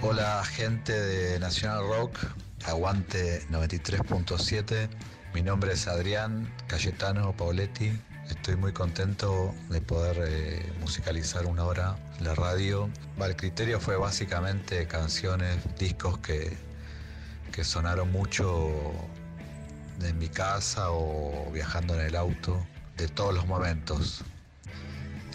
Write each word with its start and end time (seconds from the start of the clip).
Hola 0.00 0.44
gente 0.44 0.92
de 0.92 1.40
National 1.40 1.80
Rock, 1.88 2.18
aguante 2.64 3.42
93.7. 3.50 4.88
Mi 5.34 5.42
nombre 5.42 5.72
es 5.72 5.88
Adrián 5.88 6.54
Cayetano 6.68 7.36
Pauletti. 7.36 8.00
Estoy 8.30 8.54
muy 8.54 8.72
contento 8.72 9.52
de 9.70 9.80
poder 9.80 10.24
eh, 10.28 10.72
musicalizar 10.80 11.46
una 11.46 11.64
hora 11.64 11.96
la 12.20 12.36
radio. 12.36 12.88
el 13.20 13.34
criterio 13.34 13.80
fue 13.80 13.96
básicamente 13.96 14.86
canciones, 14.86 15.56
discos 15.80 16.18
que, 16.18 16.56
que 17.50 17.64
sonaron 17.64 18.12
mucho 18.12 18.70
en 20.00 20.16
mi 20.16 20.28
casa 20.28 20.92
o 20.92 21.50
viajando 21.50 21.94
en 21.94 22.06
el 22.06 22.14
auto, 22.14 22.64
de 22.96 23.08
todos 23.08 23.34
los 23.34 23.48
momentos. 23.48 24.22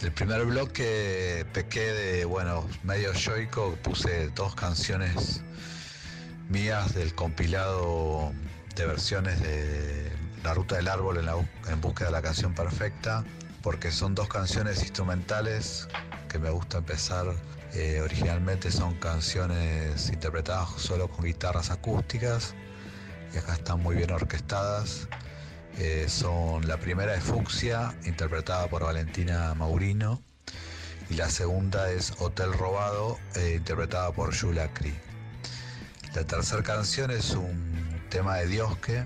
El 0.04 0.12
primer 0.12 0.44
bloque 0.44 1.46
pequé 1.54 1.94
de, 1.94 2.26
bueno, 2.26 2.68
medio 2.84 3.14
yoico, 3.14 3.78
puse 3.82 4.28
dos 4.36 4.54
canciones 4.54 5.42
mías 6.50 6.94
del 6.94 7.16
compilado 7.16 8.34
de 8.76 8.86
versiones 8.86 9.42
de 9.42 10.12
La 10.44 10.54
Ruta 10.54 10.76
del 10.76 10.90
Árbol 10.90 11.20
en, 11.20 11.30
en 11.72 11.80
búsqueda 11.80 12.08
de 12.08 12.12
la 12.12 12.22
canción 12.22 12.54
perfecta, 12.54 13.24
porque 13.62 13.92
son 13.94 14.14
dos 14.14 14.28
canciones 14.28 14.82
instrumentales 14.82 15.88
que 16.28 16.38
me 16.38 16.50
gusta 16.50 16.80
empezar. 16.80 17.28
Eh, 17.74 18.02
originalmente 18.02 18.72
son 18.72 18.96
canciones 18.96 20.10
interpretadas 20.10 20.70
solo 20.82 21.08
con 21.08 21.24
guitarras 21.24 21.72
acústicas 21.72 22.56
y 23.34 23.38
acá 23.38 23.54
están 23.54 23.82
muy 23.82 23.96
bien 23.96 24.12
orquestadas 24.12 25.08
eh, 25.80 26.06
son 26.08 26.68
la 26.68 26.78
primera 26.78 27.16
es 27.16 27.24
Fucsia, 27.24 27.94
interpretada 28.06 28.68
por 28.68 28.84
Valentina 28.84 29.54
Maurino, 29.56 30.22
y 31.10 31.16
la 31.16 31.30
segunda 31.30 31.92
es 31.92 32.14
Hotel 32.20 32.54
Robado, 32.54 33.18
eh, 33.36 33.56
interpretada 33.58 34.12
por 34.12 34.34
Yulacri. 34.34 34.94
La 36.16 36.24
tercera 36.26 36.62
canción 36.62 37.12
es 37.12 37.32
un 37.32 38.02
tema 38.10 38.38
de 38.38 38.48
Diosque 38.48 39.06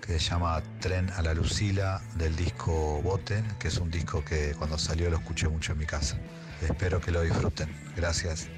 que 0.00 0.18
se 0.18 0.30
llama 0.30 0.62
Tren 0.80 1.10
a 1.10 1.22
la 1.22 1.34
Lucila 1.34 2.02
del 2.16 2.34
disco 2.34 3.00
Bote, 3.02 3.44
que 3.58 3.68
es 3.68 3.78
un 3.78 3.90
disco 3.90 4.24
que 4.24 4.54
cuando 4.58 4.78
salió 4.78 5.10
lo 5.10 5.18
escuché 5.18 5.48
mucho 5.48 5.72
en 5.72 5.78
mi 5.78 5.86
casa. 5.86 6.18
Espero 6.60 7.00
que 7.00 7.10
lo 7.10 7.20
disfruten. 7.20 7.68
Gracias. 7.96 8.48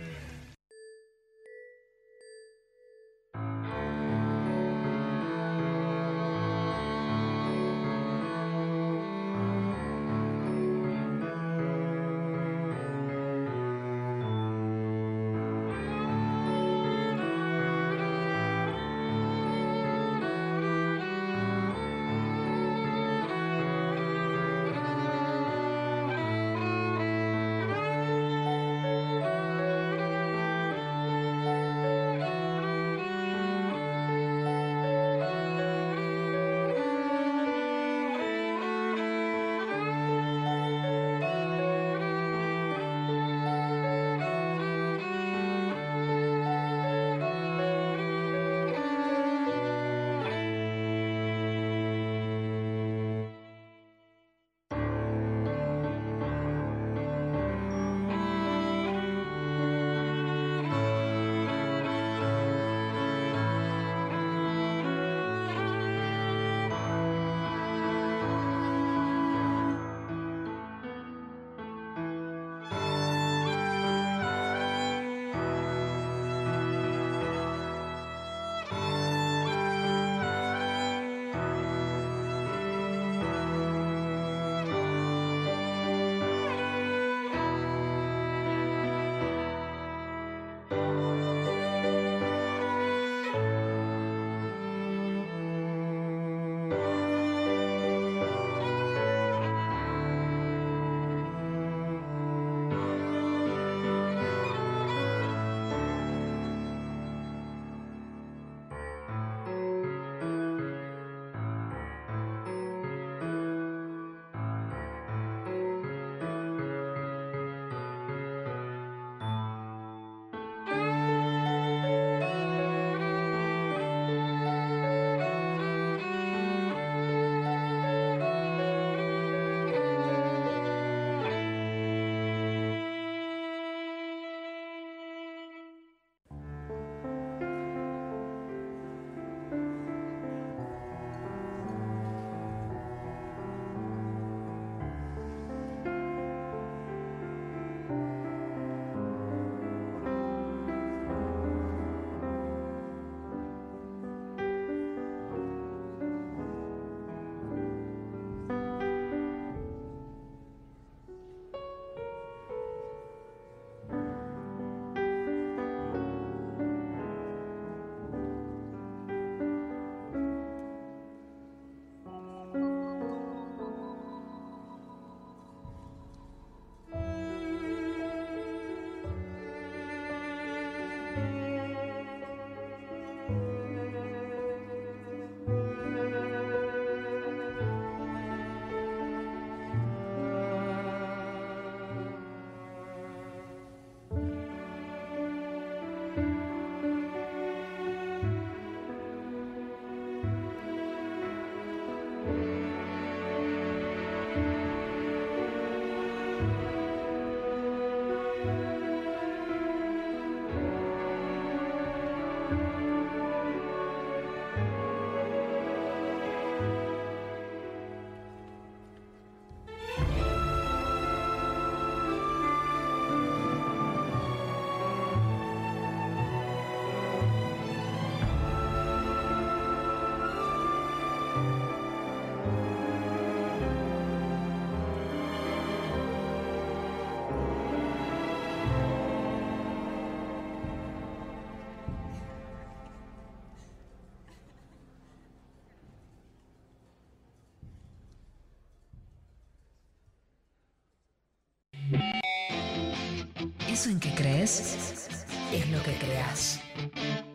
Eso 253.75 253.91
en 253.91 253.99
que 253.99 254.15
crees 254.15 255.09
es 255.53 255.69
lo 255.71 255.82
que 255.82 255.94
creas. 255.99 256.61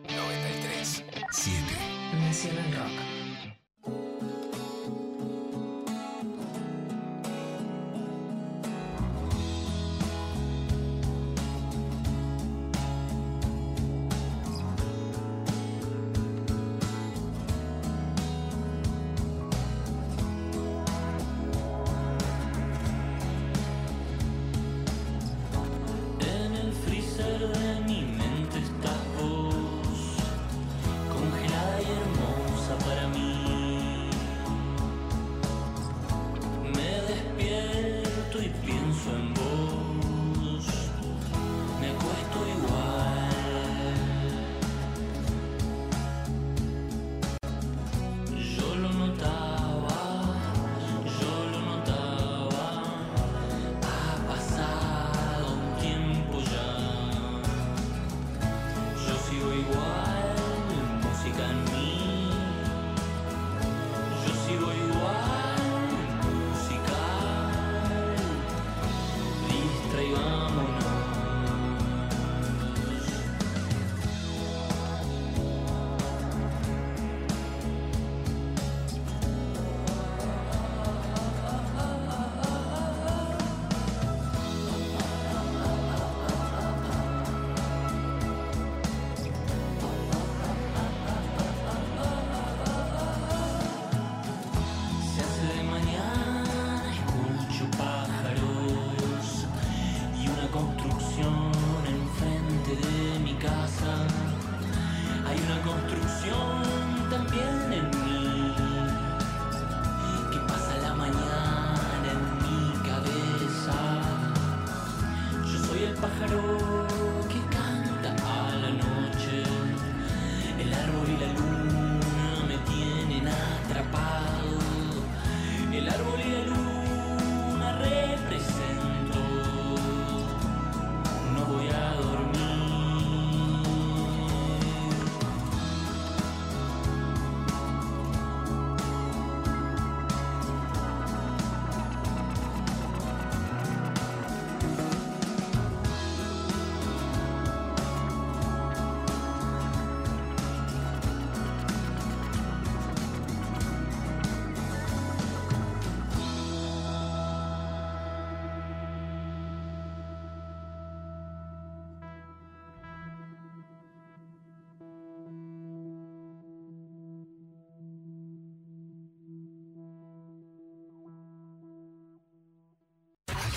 93 0.08 1.04
7 1.32 1.60
Nacional 2.18 2.72
Rock. 2.78 3.19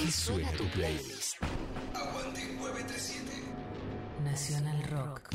Aquí 0.04 0.12
suena 0.12 0.52
tu 0.52 0.68
playlist. 0.72 1.38
Nacional 4.26 4.84
Rock. 4.92 5.30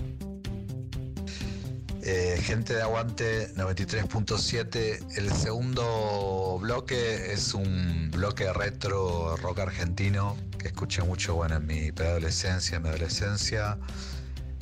Eh, 2.03 2.39
gente 2.43 2.75
de 2.75 2.83
Aguante 2.83 3.55
93.7, 3.55 5.17
el 5.17 5.33
segundo 5.33 6.59
bloque 6.61 7.33
es 7.33 7.55
un 7.55 8.11
bloque 8.11 8.53
retro 8.53 9.39
rock 9.39 9.61
argentino 9.61 10.37
que 10.59 10.69
escuché 10.69 11.01
mucho 11.03 11.35
bueno, 11.35 11.57
en 11.57 11.67
mi 11.67 11.91
preadolescencia, 11.91 12.77
en 12.77 12.83
mi 12.83 12.91
adolescencia. 12.91 13.79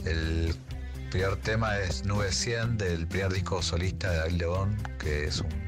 El 0.04 0.54
primer 1.10 1.34
tema 1.38 1.80
es 1.80 2.04
Nube 2.04 2.30
100 2.30 2.78
del 2.78 3.08
primer 3.08 3.32
disco 3.32 3.60
solista 3.60 4.08
de 4.12 4.18
David 4.18 4.34
León, 4.34 4.76
que 5.00 5.24
es 5.24 5.40
un 5.40 5.65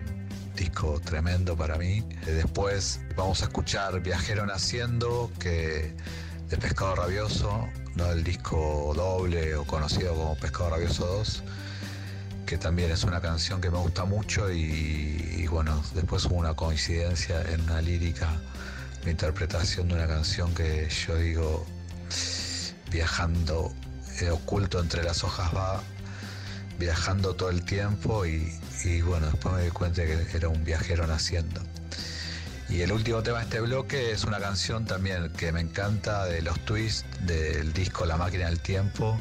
disco 0.59 1.00
tremendo 1.05 1.57
para 1.57 1.77
mí. 1.77 2.05
Eh, 2.27 2.33
Después 2.33 3.00
vamos 3.17 3.43
a 3.43 3.45
escuchar 3.45 4.00
Viajero 4.00 4.45
Naciendo, 4.45 5.31
que 5.38 5.95
de 6.49 6.57
Pescado 6.57 6.97
Rabioso, 6.97 7.69
no 7.95 8.11
el 8.11 8.25
disco 8.25 8.93
doble 8.95 9.55
o 9.55 9.65
conocido 9.65 10.15
como 10.15 10.37
Pescado 10.37 10.71
Rabioso 10.71 11.07
2, 11.07 11.43
que 12.47 12.59
también 12.59 12.91
es 12.91 13.05
una 13.05 13.21
canción 13.21 13.61
que 13.61 13.71
me 13.71 13.79
gusta 13.79 14.05
mucho 14.05 14.50
y, 14.50 15.47
bueno, 15.49 15.83
después 15.95 16.25
hubo 16.27 16.37
una 16.37 16.55
coincidencia 16.55 17.43
en 17.43 17.61
una 17.62 17.81
lírica, 17.81 18.29
la 19.05 19.11
interpretación 19.11 19.88
de 19.88 19.95
una 19.95 20.07
canción 20.07 20.55
que 20.55 20.88
yo 20.88 21.17
digo, 21.17 21.67
viajando, 22.91 23.73
eh, 24.21 24.31
oculto 24.31 24.81
entre 24.81 25.05
las 25.05 25.23
hojas 25.23 25.55
va, 25.55 25.83
viajando 26.79 27.35
todo 27.35 27.50
el 27.50 27.65
tiempo 27.65 28.27
y, 28.27 28.53
y 28.85 29.01
bueno, 29.03 29.27
después 29.27 29.55
me 29.55 29.63
di 29.65 29.71
cuenta 29.71 30.05
que 30.05 30.37
era 30.37 30.49
un 30.49 30.65
viajero 30.65 31.07
naciendo. 31.07 31.61
Y 32.69 32.83
el 32.83 32.93
último 32.93 33.23
tema 33.23 33.39
de 33.39 33.45
este 33.45 33.61
bloque 33.61 34.13
es 34.13 34.25
una 34.25 34.39
canción 34.39 34.85
también 34.85 35.33
que 35.33 35.53
me 35.53 35.61
encanta 35.61 36.27
de 36.27 36.43
los 36.43 36.61
twists 36.67 37.07
del 37.27 37.73
disco 37.73 38.05
La 38.05 38.19
máquina 38.19 38.47
del 38.47 38.61
tiempo, 38.61 39.19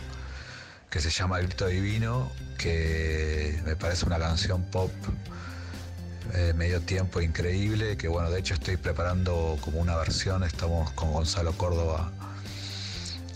que 0.89 0.99
se 0.99 1.09
llama 1.09 1.39
El 1.39 1.47
grito 1.47 1.67
divino, 1.67 2.29
que 2.57 3.61
me 3.65 3.75
parece 3.75 4.05
una 4.05 4.19
canción 4.19 4.63
pop 4.63 4.91
eh, 6.33 6.53
medio 6.57 6.81
tiempo 6.81 7.21
increíble, 7.21 7.95
que 7.95 8.09
bueno, 8.09 8.29
de 8.29 8.39
hecho 8.39 8.53
estoy 8.53 8.75
preparando 8.75 9.57
como 9.61 9.79
una 9.79 9.95
versión, 9.95 10.43
estamos 10.43 10.91
con 10.91 11.13
Gonzalo 11.13 11.53
Córdoba 11.53 12.11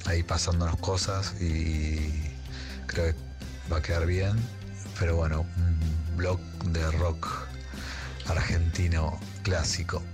ahí 0.05 0.23
pasándonos 0.23 0.75
cosas 0.77 1.35
y 1.39 2.35
creo 2.85 3.13
que 3.13 3.15
va 3.71 3.77
a 3.77 3.81
quedar 3.81 4.05
bien. 4.05 4.33
Pero 4.99 5.15
bueno, 5.15 5.45
blog 6.21 6.39
de 6.67 6.91
rock 6.99 7.47
argentino 8.27 9.19
clásico. 9.41 10.10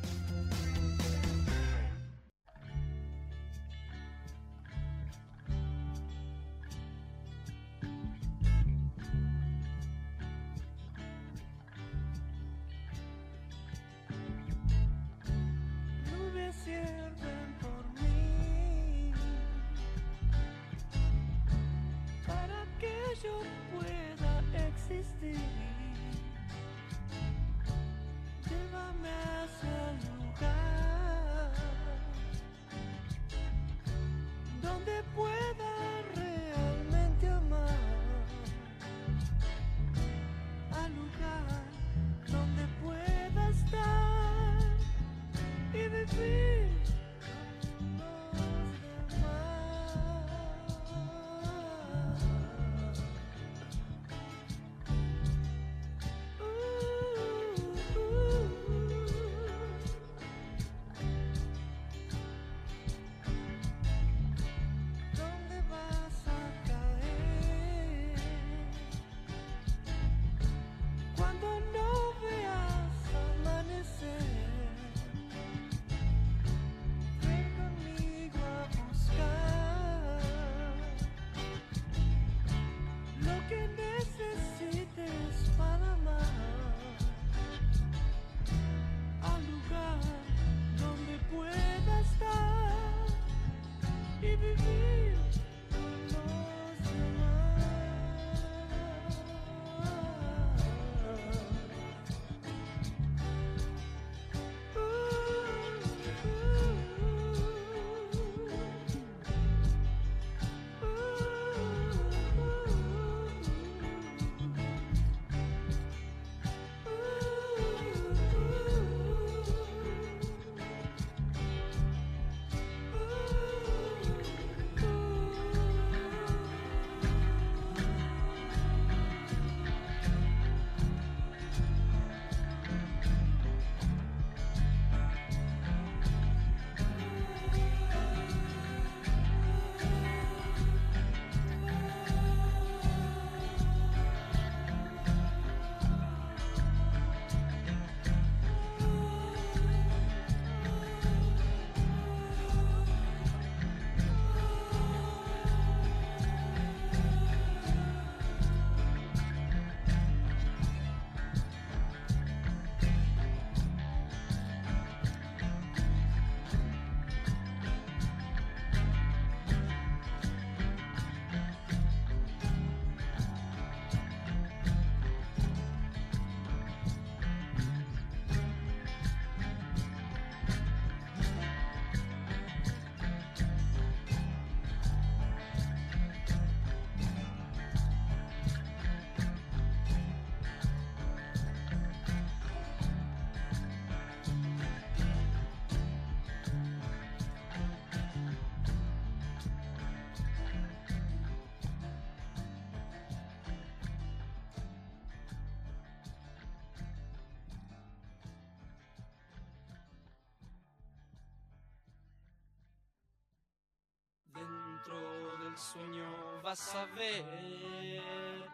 Del 214.87 215.57
sueño 215.57 216.41
vas 216.41 216.75
a 216.75 216.85
ver, 216.95 218.49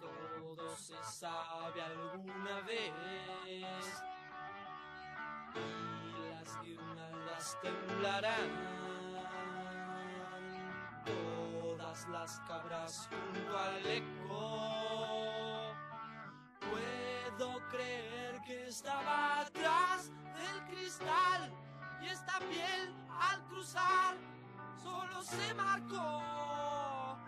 todo 0.00 0.76
se 0.76 0.94
sabe 1.02 1.82
alguna 1.82 2.60
vez. 2.62 2.92
Y 3.44 3.60
las 6.30 6.60
guirnaldas 6.62 7.58
temblarán, 7.60 8.50
todas 11.04 12.08
las 12.08 12.40
cabras 12.40 13.08
junto 13.10 13.58
al 13.58 13.86
eco. 13.86 15.74
Puedo 16.70 17.68
creer 17.68 18.40
que 18.46 18.68
estaba 18.68 19.40
atrás 19.40 20.10
del 20.34 20.64
cristal 20.66 21.52
y 22.02 22.06
esta 22.06 22.38
piel 22.38 22.94
al 23.08 23.44
cruzar 23.44 24.33
solo 24.84 25.22
se 25.22 25.54
marcó. 25.54 27.18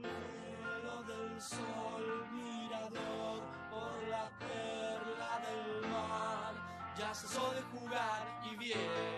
Y 0.00 0.04
el 0.04 0.56
velo 0.64 1.02
del 1.04 1.40
sol 1.40 2.26
mirador 2.32 3.42
por 3.70 4.08
la 4.08 4.28
perla 4.38 5.32
del 5.46 5.90
mar. 5.90 6.52
Ya 6.98 7.14
cesó 7.14 7.52
de 7.52 7.62
jugar 7.72 8.22
y 8.50 8.56
viene 8.56 9.13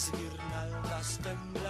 las 0.00 0.12
guirnaldas 0.12 1.18
temblarán. 1.22 1.69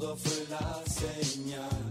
Sordo 0.00 0.16
fue 0.16 0.46
la 0.48 0.82
señal. 0.86 1.89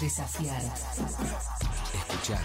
Desafiar. 0.00 0.60
Escuchar. 1.94 2.38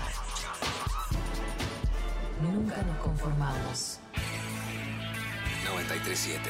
Nunca 2.42 2.82
nos 2.84 2.98
conformamos. 3.00 4.00
937. 5.66 6.50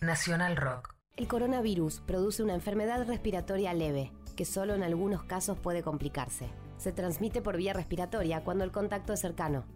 Nacional 0.00 0.56
Rock. 0.56 0.94
El 1.16 1.28
coronavirus 1.28 2.00
produce 2.00 2.42
una 2.42 2.54
enfermedad 2.54 3.06
respiratoria 3.06 3.72
leve, 3.74 4.10
que 4.34 4.44
solo 4.44 4.74
en 4.74 4.82
algunos 4.82 5.22
casos 5.22 5.56
puede 5.56 5.84
complicarse. 5.84 6.48
Se 6.78 6.90
transmite 6.90 7.40
por 7.40 7.56
vía 7.56 7.72
respiratoria 7.72 8.42
cuando 8.42 8.64
el 8.64 8.72
contacto 8.72 9.12
es 9.12 9.20
cercano. 9.20 9.66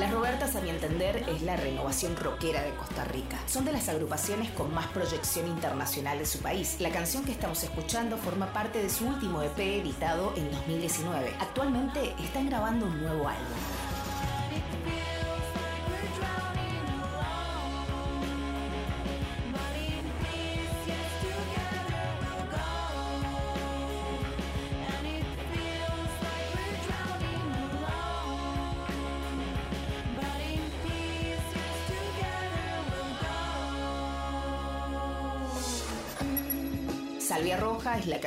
Las 0.00 0.12
Robertas, 0.12 0.56
a 0.56 0.62
mi 0.62 0.70
entender, 0.70 1.24
es 1.28 1.42
la 1.42 1.56
renovación 1.56 2.16
rockera 2.16 2.62
de 2.62 2.70
Costa 2.74 3.04
Rica. 3.04 3.38
Son 3.46 3.66
de 3.66 3.72
las 3.72 3.88
agrupaciones 3.90 4.50
con 4.52 4.72
más 4.72 4.86
proyección 4.86 5.46
internacional 5.46 6.18
de 6.18 6.24
su 6.24 6.38
país. 6.38 6.76
La 6.80 6.88
canción 6.90 7.22
que 7.22 7.32
estamos 7.32 7.62
escuchando 7.64 8.16
forma 8.16 8.50
parte 8.52 8.82
de 8.82 8.88
su 8.88 9.06
último 9.06 9.42
EP 9.42 9.58
editado 9.58 10.32
en 10.36 10.50
2019. 10.52 11.34
Actualmente 11.38 12.14
están 12.18 12.48
grabando 12.48 12.86
un 12.86 12.98
nuevo 12.98 13.28
álbum. 13.28 13.79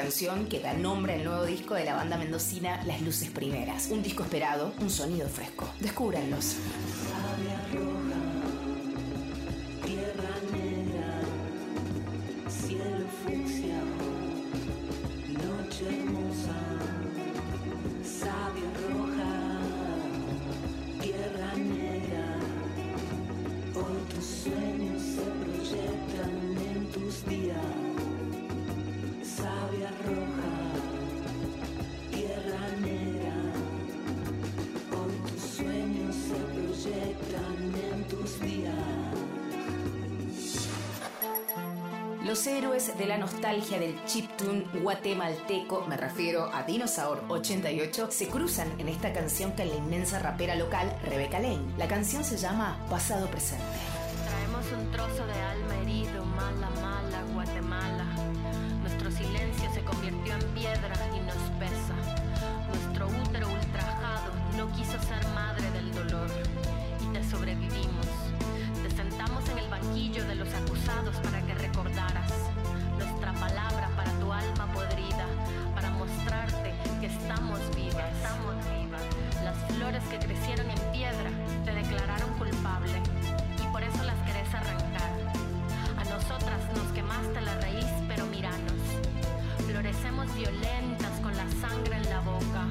Canción 0.03 0.47
que 0.47 0.59
da 0.59 0.73
nombre 0.73 1.13
al 1.13 1.23
nuevo 1.23 1.45
disco 1.45 1.75
de 1.75 1.85
la 1.85 1.95
banda 1.95 2.17
mendocina 2.17 2.83
Las 2.83 3.01
Luces 3.01 3.29
Primeras. 3.29 3.87
Un 3.89 4.03
disco 4.03 4.23
esperado, 4.23 4.73
un 4.81 4.89
sonido 4.89 5.29
fresco. 5.29 5.65
Descúbranlos. 5.79 6.57
Guatemalteco, 44.84 45.86
me 45.88 45.96
refiero 45.96 46.50
a 46.54 46.63
Dinosaur 46.63 47.24
88, 47.30 48.10
se 48.12 48.28
cruzan 48.28 48.67
en 48.80 48.89
esta 48.89 49.13
canción 49.13 49.52
con 49.52 49.69
la 49.69 49.76
inmensa 49.76 50.19
rapera 50.19 50.56
local 50.56 50.93
Rebecca 51.06 51.39
Lane. 51.39 51.74
La 51.78 51.88
canción 51.88 52.24
se 52.26 52.36
llama 52.36 52.78
Pasado 52.89 53.28
Presente. 53.28 53.63
Traemos 54.28 54.65
un 54.74 54.91
trozo 54.91 55.26
de 55.26 55.41
alma 55.41 55.78
herido, 55.82 56.26
mala, 56.26 56.69
mala, 56.82 57.24
Guatemala. 57.34 58.06
Nuestro 58.82 59.10
silencio 59.10 59.72
se 59.74 59.82
convirtió 59.86 60.34
en 60.34 60.54
piedra 60.54 60.93
y 61.15 61.19
nos 61.22 61.41
pesa. 61.58 61.96
Nuestro 62.67 63.08
útero 63.08 63.48
ultrajado 63.48 64.34
no 64.58 64.69
quiso 64.76 65.00
ser 65.02 65.26
madre 65.34 65.72
del 65.72 65.93
dolor 65.96 66.30
y 67.02 67.13
te 67.13 67.24
sobrevivimos. 67.24 68.08
Te 68.84 68.91
sentamos 68.91 69.48
en 69.48 69.60
el 69.60 69.69
banquillo 69.69 70.26
de 70.28 70.36
los 70.36 70.54
acusados 70.54 71.15
para 71.24 71.41
que 71.46 71.54
recordaras 71.54 72.22
flores 79.84 80.04
que 80.10 80.17
crecieron 80.17 80.69
en 80.69 80.80
piedra 80.93 81.30
te 81.65 81.74
declararon 81.74 82.30
culpable 82.38 83.02
y 83.62 83.67
por 83.74 83.84
eso 83.84 84.02
las 84.04 84.15
querés 84.22 84.48
arrancar. 84.54 85.12
A 85.98 86.04
nosotras 86.06 86.62
nos 86.74 86.88
quemaste 86.93 87.41
la 87.41 87.54
raíz, 87.60 87.86
pero 88.08 88.26
míranos. 88.28 88.80
Florecemos 89.67 90.34
violentas 90.36 91.19
con 91.22 91.36
la 91.36 91.46
sangre 91.60 91.98
en 91.98 92.10
la 92.10 92.22
boca. 92.22 92.63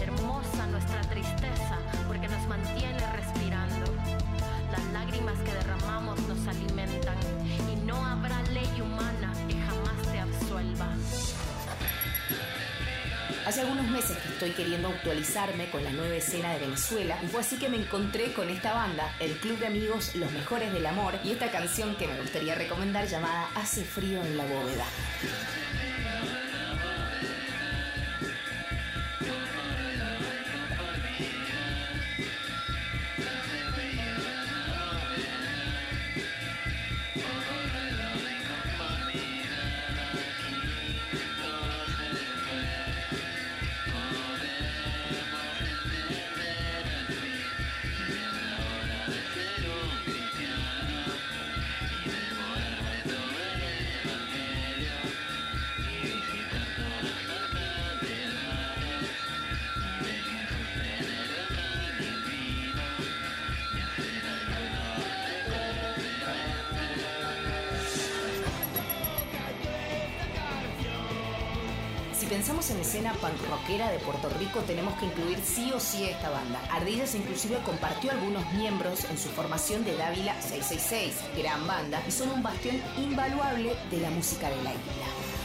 Hermosa 0.00 0.68
nuestra 0.68 1.00
tristeza 1.00 1.76
porque 2.06 2.28
nos 2.28 2.46
mantiene 2.46 3.04
respirando. 3.16 3.86
Las 4.70 4.84
lágrimas 4.92 5.36
que 5.40 5.54
derramamos 5.54 6.20
nos 6.28 6.46
alimentan 6.46 6.73
Hace 13.54 13.60
algunos 13.60 13.86
meses 13.86 14.18
que 14.18 14.30
estoy 14.30 14.50
queriendo 14.50 14.88
actualizarme 14.88 15.70
con 15.70 15.84
la 15.84 15.92
nueva 15.92 16.16
escena 16.16 16.52
de 16.54 16.58
Venezuela 16.58 17.16
y 17.22 17.28
fue 17.28 17.40
así 17.40 17.56
que 17.56 17.68
me 17.68 17.76
encontré 17.76 18.32
con 18.32 18.50
esta 18.50 18.74
banda, 18.74 19.14
el 19.20 19.36
Club 19.36 19.60
de 19.60 19.68
Amigos 19.68 20.16
Los 20.16 20.32
Mejores 20.32 20.72
del 20.72 20.84
Amor 20.84 21.14
y 21.22 21.30
esta 21.30 21.52
canción 21.52 21.94
que 21.94 22.08
me 22.08 22.20
gustaría 22.20 22.56
recomendar 22.56 23.06
llamada 23.06 23.48
Hace 23.54 23.84
frío 23.84 24.24
en 24.24 24.36
la 24.36 24.44
bóveda. 24.44 24.84
Tenemos 74.62 74.94
que 74.98 75.06
incluir 75.06 75.38
sí 75.44 75.72
o 75.74 75.80
sí 75.80 76.04
a 76.04 76.10
esta 76.10 76.30
banda. 76.30 76.60
Ardillas 76.70 77.14
inclusive 77.14 77.58
compartió 77.64 78.10
algunos 78.10 78.50
miembros 78.52 79.04
en 79.04 79.18
su 79.18 79.28
formación 79.28 79.84
de 79.84 79.96
Dávila 79.96 80.40
666, 80.40 81.14
gran 81.36 81.66
banda, 81.66 82.02
y 82.06 82.10
son 82.10 82.30
un 82.30 82.42
bastión 82.42 82.80
invaluable 82.96 83.74
de 83.90 84.00
la 84.00 84.10
música 84.10 84.48
de 84.48 84.62
la 84.62 84.70
isla. 84.70 85.43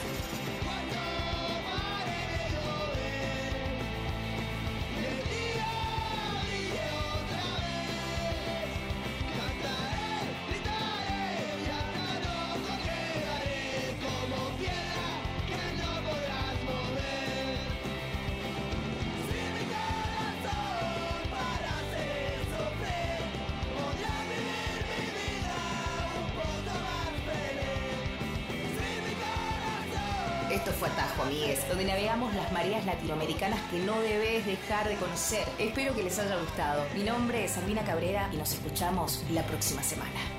Que 33.69 33.79
no 33.79 33.99
debes 34.01 34.45
dejar 34.45 34.87
de 34.87 34.95
conocer. 34.95 35.47
Espero 35.57 35.95
que 35.95 36.03
les 36.03 36.17
haya 36.19 36.37
gustado. 36.37 36.83
Mi 36.95 37.03
nombre 37.03 37.45
es 37.45 37.57
Albina 37.57 37.83
Cabrera 37.83 38.29
y 38.31 38.37
nos 38.37 38.53
escuchamos 38.53 39.23
la 39.31 39.43
próxima 39.43 39.83
semana. 39.83 40.38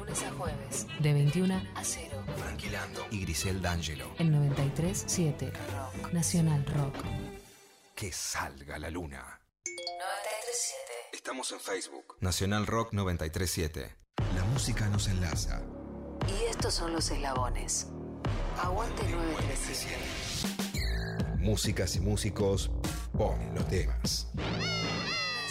Lunes 0.11 0.23
a 0.23 0.31
jueves, 0.31 0.87
de 0.99 1.13
21 1.13 1.55
a 1.73 1.83
0. 1.85 2.23
Tranquilando 2.35 3.05
y 3.11 3.21
Grisel 3.21 3.61
D'Angelo. 3.61 4.11
El 4.17 4.29
93.7 4.33 5.53
Rock. 5.53 6.11
Nacional 6.11 6.65
Rock. 6.65 6.95
Que 7.95 8.11
salga 8.11 8.77
la 8.77 8.89
luna. 8.89 9.39
93.7. 9.63 9.71
Estamos 11.13 11.49
en 11.53 11.61
Facebook. 11.61 12.17
Nacional 12.19 12.67
Rock 12.67 12.91
937. 12.91 13.95
La 14.35 14.43
música 14.51 14.89
nos 14.89 15.07
enlaza. 15.07 15.61
Y 16.27 16.43
estos 16.49 16.73
son 16.73 16.91
los 16.91 17.09
eslabones. 17.09 17.87
Aguante 18.61 19.03
937. 19.03 19.95
Músicas 21.37 21.95
y 21.95 22.01
músicos 22.01 22.69
ponen 23.17 23.55
los 23.55 23.65
temas. 23.69 24.27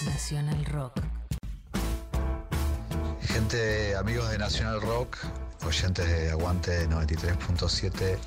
Nacional 0.05 0.67
Rock. 0.67 1.01
Gente, 3.33 3.95
amigos 3.97 4.29
de 4.31 4.39
Nacional 4.39 4.81
Rock, 4.81 5.17
oyentes 5.67 6.07
de 6.09 6.31
Aguante 6.31 6.89
93.7. 6.89 8.19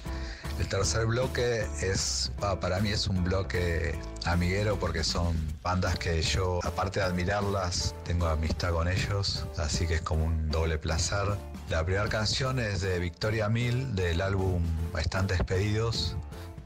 El 0.60 0.68
tercer 0.68 1.06
bloque 1.08 1.66
es, 1.82 2.32
pa- 2.40 2.60
para 2.60 2.80
mí 2.80 2.90
es 2.90 3.08
un 3.08 3.24
bloque 3.24 4.00
amiguero 4.26 4.78
porque 4.80 5.04
son 5.04 5.36
bandas 5.62 5.98
que 5.98 6.22
yo, 6.22 6.60
aparte 6.64 7.00
de 7.00 7.06
admirarlas, 7.08 7.96
tengo 8.06 8.28
amistad 8.28 8.72
con 8.72 8.88
ellos, 8.88 9.46
así 9.58 9.88
que 9.88 9.96
es 9.96 10.02
como 10.02 10.26
un 10.26 10.50
doble 10.50 10.78
placer. 10.78 11.26
La 11.70 11.84
primera 11.84 12.08
canción 12.08 12.60
es 12.60 12.82
de 12.82 13.00
Victoria 13.00 13.50
Mil 13.50 13.96
del 13.96 14.22
álbum 14.22 14.62
Están 14.98 15.28
Despedidos, 15.28 16.16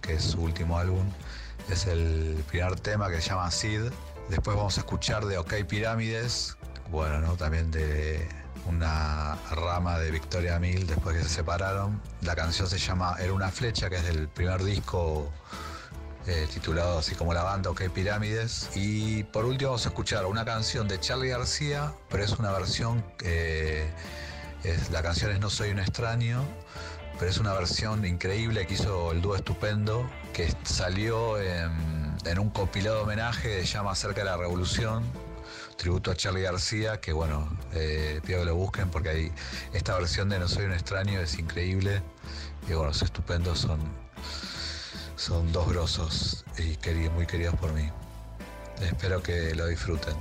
que 0.02 0.14
es 0.16 0.24
su 0.24 0.42
último 0.42 0.78
álbum. 0.78 1.06
Es 1.72 1.88
el 1.88 2.44
primer 2.50 2.80
tema 2.80 3.10
que 3.10 3.22
se 3.22 3.30
llama 3.30 3.50
Sid. 3.52 3.84
Después 4.30 4.58
vamos 4.58 4.78
a 4.78 4.82
escuchar 4.82 5.26
de 5.26 5.38
OK 5.38 5.54
Pirámides, 5.68 6.58
bueno, 6.92 7.20
¿no? 7.20 7.36
También 7.36 7.72
de 7.72 8.28
una 8.68 9.36
rama 9.52 9.98
de 10.00 10.12
Victoria 10.12 10.60
Mil 10.60 10.86
después 10.88 11.18
que 11.18 11.24
se 11.24 11.30
separaron. 11.30 12.02
La 12.22 12.36
canción 12.36 12.68
se 12.70 12.78
llama 12.78 13.16
Era 13.20 13.34
una 13.34 13.50
flecha, 13.50 13.90
que 13.90 13.98
es 13.98 14.04
del 14.04 14.28
primer 14.28 14.64
disco 14.64 15.32
eh, 16.28 16.48
titulado 16.54 17.00
así 17.00 17.16
como 17.16 17.34
la 17.34 17.44
banda 17.44 17.70
OK 17.70 17.90
Pirámides. 17.90 18.70
Y 18.76 19.24
por 19.24 19.46
último 19.46 19.72
vamos 19.72 19.86
a 19.86 19.90
escuchar 19.90 20.26
una 20.26 20.44
canción 20.46 20.88
de 20.88 21.00
Charlie 21.00 21.30
García, 21.30 21.94
pero 22.10 22.24
es 22.24 22.32
una 22.34 22.52
versión 22.52 23.04
que 23.18 23.90
es, 24.64 24.90
la 24.92 25.02
canción 25.02 25.32
es 25.32 25.40
No 25.40 25.50
Soy 25.50 25.72
un 25.72 25.80
extraño, 25.80 26.44
pero 27.20 27.32
es 27.32 27.38
una 27.38 27.54
versión 27.54 28.06
increíble 28.06 28.68
que 28.68 28.74
hizo 28.74 29.12
el 29.12 29.22
dúo 29.22 29.36
estupendo, 29.36 30.10
que 30.34 30.54
salió 30.64 31.42
en, 31.42 32.16
en 32.26 32.40
un 32.40 32.50
compilado 32.50 33.04
homenaje 33.04 33.48
de 33.50 33.66
Llama 33.66 33.96
Cerca 33.96 34.22
de 34.22 34.26
la 34.26 34.38
Revolución, 34.38 35.04
tributo 35.78 36.12
a 36.12 36.16
Charlie 36.16 36.42
García, 36.42 37.00
que 37.00 37.14
bueno, 37.14 37.48
eh, 37.74 38.20
pido 38.26 38.40
que 38.40 38.46
lo 38.46 38.56
busquen 38.56 38.90
porque 38.90 39.32
esta 39.74 39.98
versión 39.98 40.28
de 40.30 40.40
No 40.40 40.48
Soy 40.48 40.66
un 40.66 40.74
extraño 40.74 41.22
es 41.22 41.38
increíble. 41.40 42.02
Y 42.64 42.74
bueno, 42.74 42.86
los 42.86 43.02
estupendos 43.02 43.60
son, 43.60 43.80
son 45.16 45.52
dos 45.54 45.70
grosos 45.70 46.46
y 46.58 46.76
muy 47.12 47.26
queridos 47.26 47.56
por 47.56 47.72
mí. 47.74 47.90
Espero 48.82 49.22
que 49.24 49.56
lo 49.56 49.68
disfruten. 49.68 50.16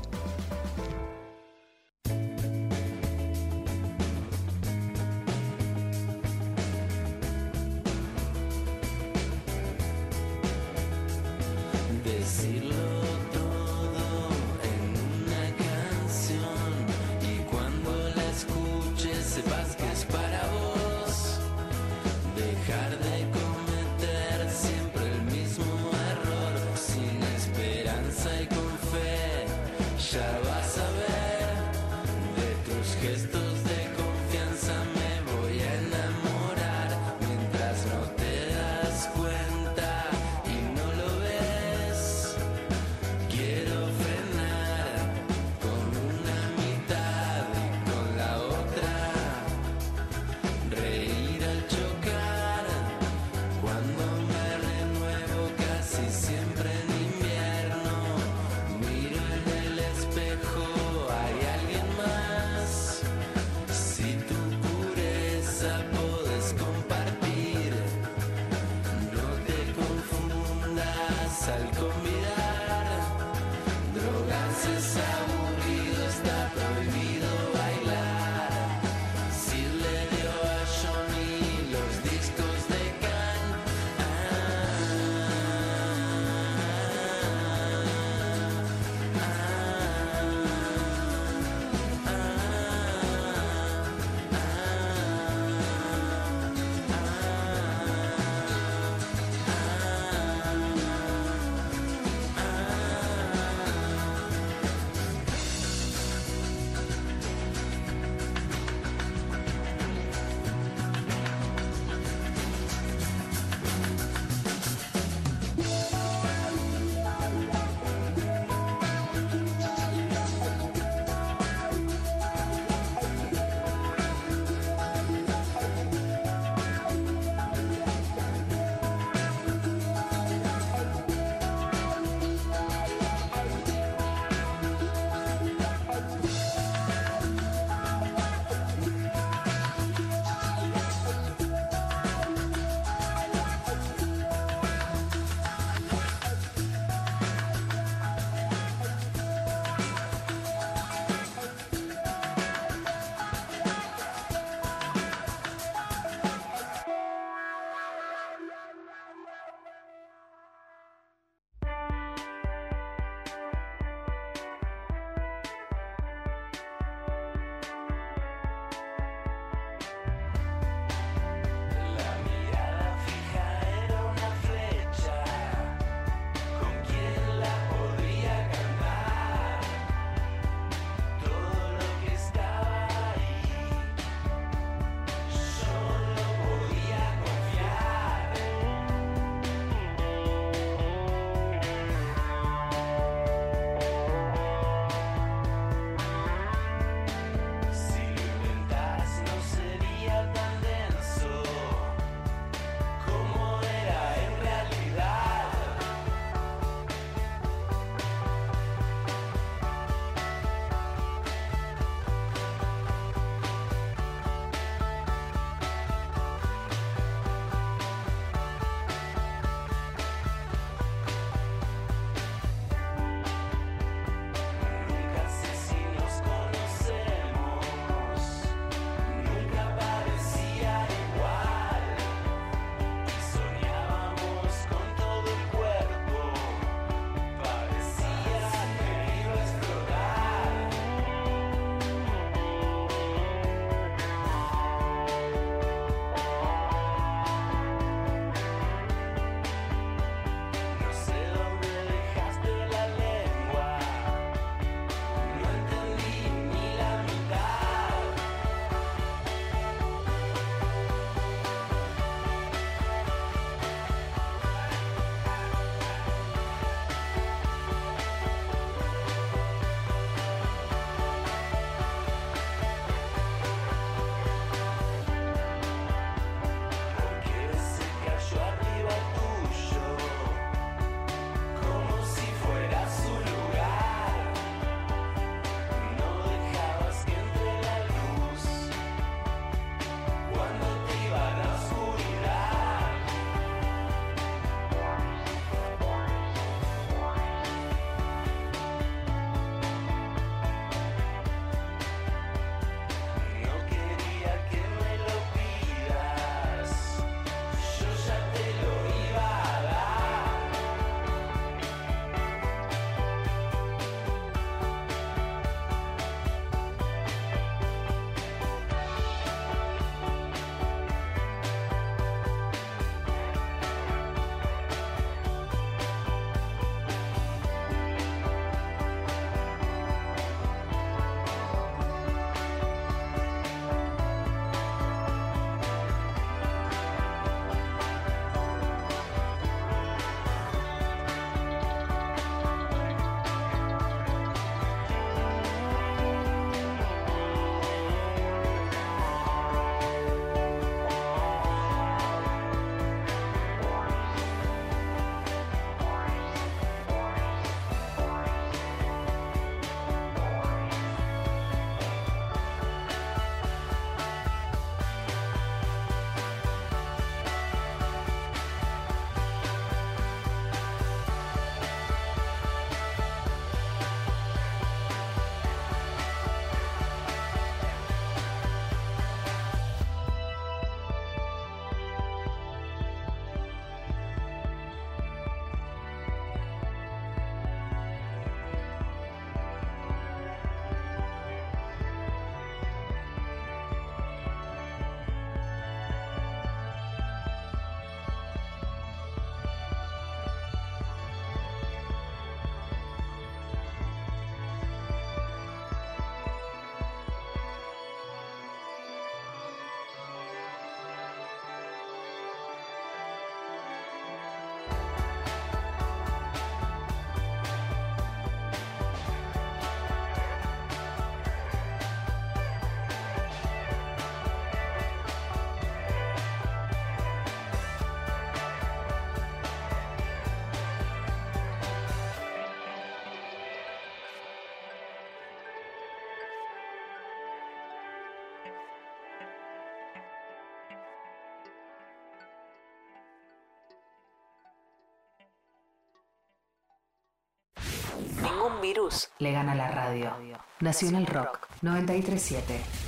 Ningún 448.36 448.60
virus 448.60 449.08
le 449.18 449.32
gana 449.32 449.54
la 449.54 449.68
radio. 449.70 450.12
Nacional 450.60 451.06
Rock 451.06 451.48
937. 451.62 452.85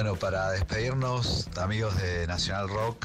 Bueno, 0.00 0.14
para 0.14 0.52
despedirnos, 0.52 1.48
amigos 1.56 2.00
de 2.00 2.24
Nacional 2.28 2.68
Rock, 2.68 3.04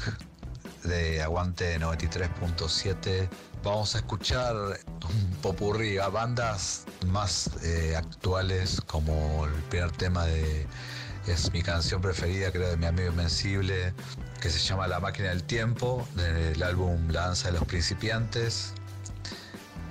de 0.84 1.20
Aguante 1.22 1.76
93.7, 1.80 3.28
vamos 3.64 3.96
a 3.96 3.98
escuchar 3.98 4.54
un 4.54 5.36
popurrí 5.42 5.98
a 5.98 6.06
bandas 6.06 6.84
más 7.08 7.50
eh, 7.64 7.96
actuales, 7.96 8.80
como 8.86 9.44
el 9.44 9.52
primer 9.70 9.90
tema 9.90 10.24
de. 10.24 10.68
Es 11.26 11.52
mi 11.52 11.62
canción 11.62 12.00
preferida, 12.00 12.52
creo, 12.52 12.68
de 12.68 12.76
mi 12.76 12.86
amigo 12.86 13.08
Invencible, 13.08 13.92
que 14.40 14.48
se 14.48 14.60
llama 14.60 14.86
La 14.86 15.00
máquina 15.00 15.30
del 15.30 15.42
tiempo, 15.42 16.06
del 16.14 16.62
álbum 16.62 17.08
La 17.10 17.22
danza 17.22 17.50
de 17.50 17.58
los 17.58 17.66
principiantes. 17.66 18.72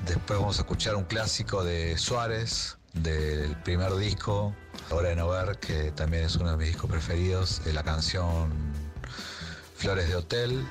Después 0.06 0.40
vamos 0.40 0.58
a 0.58 0.62
escuchar 0.62 0.96
un 0.96 1.04
clásico 1.04 1.66
de 1.66 1.98
Suárez, 1.98 2.78
del 2.94 3.58
primer 3.58 3.94
disco, 3.98 4.56
Hora 4.90 5.10
de 5.10 5.16
no 5.16 5.30
ver, 5.30 5.58
que 5.60 5.92
también 5.92 6.26
es 6.26 6.36
uno 6.36 6.52
de 6.52 6.58
mis 6.58 6.68
discos 6.68 6.90
preferidos, 6.90 7.64
de 7.64 7.74
la 7.74 7.84
canción 7.84 8.52
Flores 9.76 10.08
de 10.08 10.16
Hotel. 10.16 10.68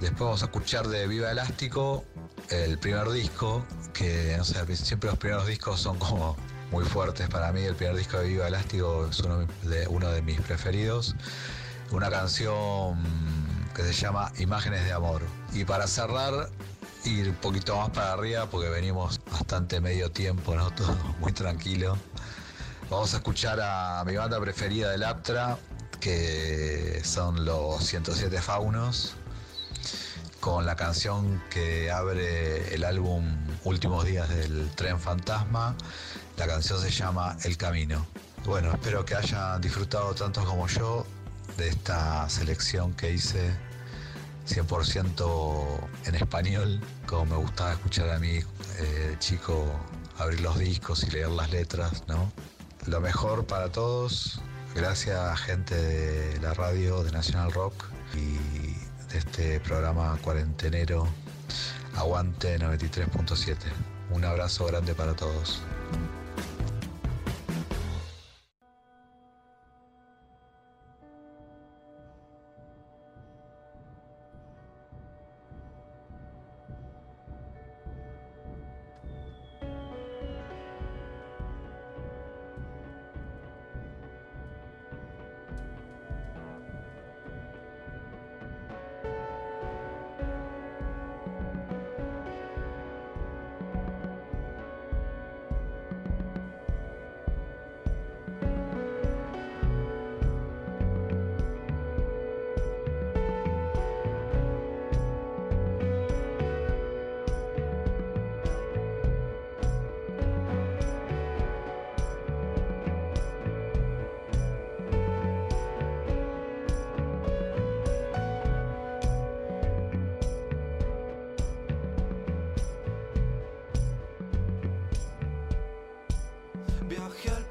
Después 0.00 0.20
vamos 0.20 0.42
a 0.42 0.46
escuchar 0.46 0.88
de 0.88 1.06
Viva 1.06 1.30
Elástico, 1.30 2.04
el 2.50 2.78
primer 2.78 3.10
disco, 3.10 3.64
que 3.92 4.38
siempre 4.74 5.10
los 5.10 5.18
primeros 5.18 5.46
discos 5.46 5.80
son 5.80 5.98
como 5.98 6.36
muy 6.70 6.84
fuertes 6.84 7.28
para 7.28 7.52
mí. 7.52 7.62
El 7.62 7.74
primer 7.74 7.96
disco 7.96 8.18
de 8.18 8.28
Viva 8.28 8.48
Elástico 8.48 9.06
es 9.10 9.20
uno 9.20 9.46
de, 9.64 9.86
uno 9.88 10.08
de 10.10 10.22
mis 10.22 10.40
preferidos. 10.40 11.14
Una 11.90 12.10
canción 12.10 12.98
que 13.74 13.82
se 13.82 13.92
llama 13.92 14.32
Imágenes 14.38 14.84
de 14.84 14.92
Amor. 14.92 15.22
Y 15.52 15.64
para 15.64 15.86
cerrar, 15.86 16.50
ir 17.04 17.28
un 17.28 17.36
poquito 17.36 17.76
más 17.76 17.90
para 17.90 18.12
arriba 18.12 18.46
porque 18.46 18.68
venimos 18.68 19.20
bastante 19.30 19.80
medio 19.80 20.10
tiempo, 20.10 20.54
¿no? 20.54 20.70
Todo 20.74 20.94
muy 21.20 21.32
tranquilo. 21.32 21.96
Vamos 22.90 23.12
a 23.12 23.18
escuchar 23.18 23.60
a 23.60 24.02
mi 24.06 24.16
banda 24.16 24.40
preferida 24.40 24.90
del 24.90 25.04
Aptra, 25.04 25.58
que 26.00 27.02
son 27.04 27.44
los 27.44 27.84
107 27.84 28.40
Faunos, 28.40 29.14
con 30.40 30.64
la 30.64 30.74
canción 30.74 31.42
que 31.50 31.90
abre 31.90 32.74
el 32.74 32.84
álbum 32.84 33.26
Últimos 33.64 34.06
Días 34.06 34.30
del 34.30 34.70
Tren 34.70 34.98
Fantasma. 34.98 35.76
La 36.38 36.46
canción 36.46 36.80
se 36.80 36.90
llama 36.90 37.36
El 37.44 37.58
Camino. 37.58 38.06
Bueno, 38.46 38.72
espero 38.72 39.04
que 39.04 39.16
hayan 39.16 39.60
disfrutado 39.60 40.14
tanto 40.14 40.42
como 40.46 40.66
yo 40.66 41.04
de 41.58 41.68
esta 41.68 42.26
selección 42.30 42.94
que 42.94 43.12
hice 43.12 43.50
100% 44.48 45.88
en 46.06 46.14
español, 46.14 46.80
como 47.06 47.26
me 47.26 47.36
gustaba 47.36 47.72
escuchar 47.72 48.08
a 48.08 48.18
mí 48.18 48.40
eh, 48.78 49.16
chico 49.18 49.66
abrir 50.16 50.40
los 50.40 50.58
discos 50.58 51.04
y 51.04 51.10
leer 51.10 51.28
las 51.28 51.50
letras, 51.50 52.04
¿no? 52.08 52.32
Lo 52.86 53.00
mejor 53.00 53.46
para 53.46 53.70
todos, 53.70 54.40
gracias 54.74 55.40
gente 55.40 55.74
de 55.74 56.40
la 56.40 56.54
radio 56.54 57.02
de 57.02 57.12
National 57.12 57.52
Rock 57.52 57.84
y 58.14 58.74
de 59.12 59.18
este 59.18 59.60
programa 59.60 60.18
cuarentenero 60.22 61.06
Aguante 61.96 62.58
93.7. 62.58 63.56
Un 64.10 64.24
abrazo 64.24 64.66
grande 64.66 64.94
para 64.94 65.14
todos. 65.14 65.60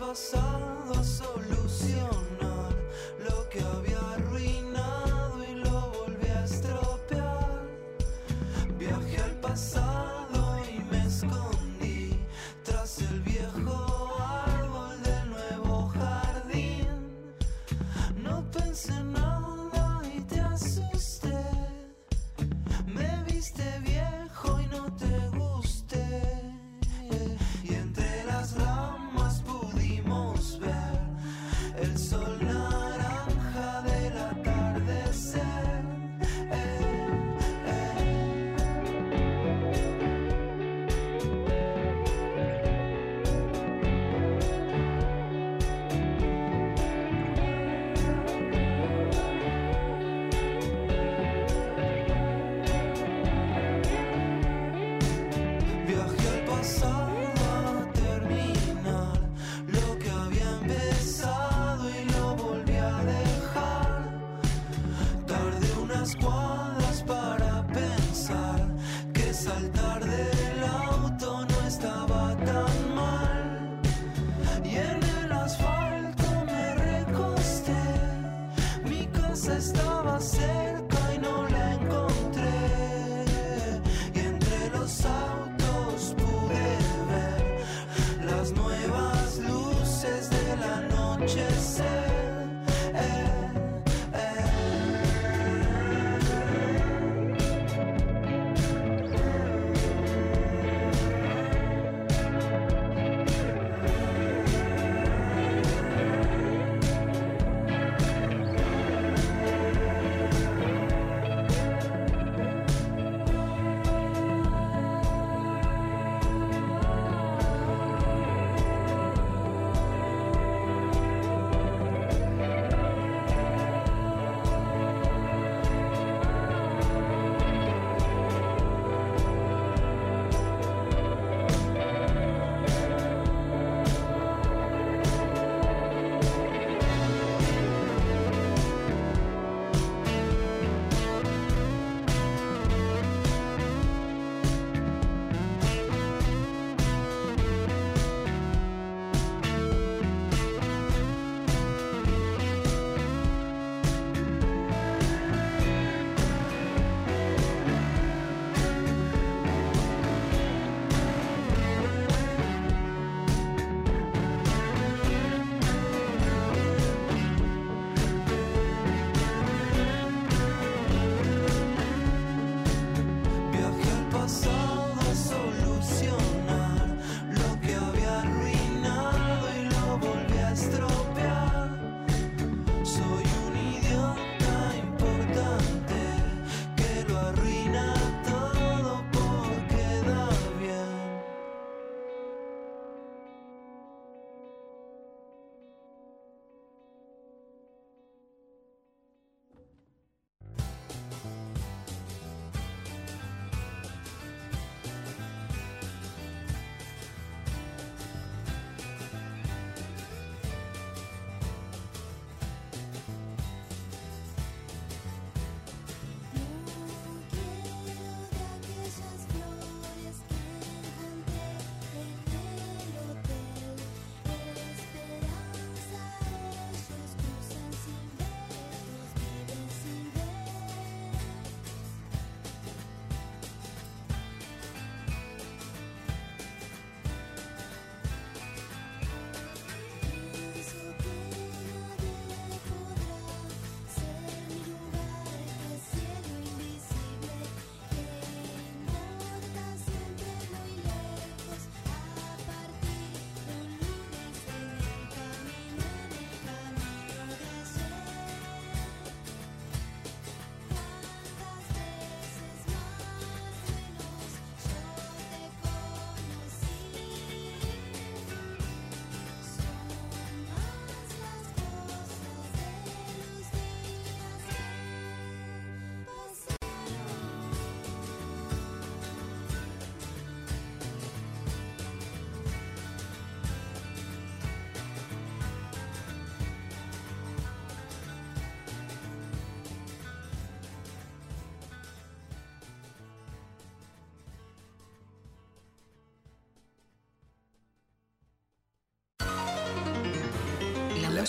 Pasado 0.08 0.94
a 0.98 1.04